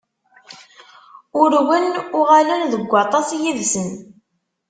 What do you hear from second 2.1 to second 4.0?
uɣalen deg waṭas yid-sen.